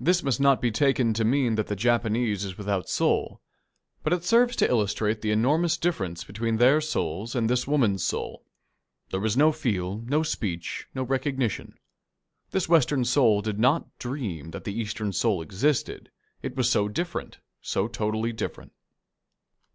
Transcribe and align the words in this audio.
This 0.00 0.22
must 0.22 0.40
not 0.40 0.62
be 0.62 0.70
taken 0.70 1.12
to 1.12 1.26
mean 1.26 1.56
that 1.56 1.66
the 1.66 1.76
Japanese 1.76 2.42
is 2.42 2.56
without 2.56 2.88
soul. 2.88 3.42
But 4.02 4.14
it 4.14 4.24
serves 4.24 4.56
to 4.56 4.66
illustrate 4.66 5.20
the 5.20 5.30
enormous 5.30 5.76
difference 5.76 6.24
between 6.24 6.56
their 6.56 6.80
souls 6.80 7.34
and 7.34 7.50
this 7.50 7.66
woman's 7.66 8.02
soul. 8.02 8.46
There 9.10 9.20
was 9.20 9.36
no 9.36 9.52
feel, 9.52 9.98
no 10.06 10.22
speech, 10.22 10.86
no 10.94 11.02
recognition. 11.02 11.74
This 12.50 12.66
Western 12.66 13.04
soul 13.04 13.42
did 13.42 13.58
not 13.58 13.98
dream 13.98 14.52
that 14.52 14.64
the 14.64 14.72
Eastern 14.72 15.12
soul 15.12 15.42
existed, 15.42 16.10
it 16.40 16.56
was 16.56 16.70
so 16.70 16.88
different, 16.88 17.36
so 17.60 17.86
totally 17.88 18.32
different. 18.32 18.72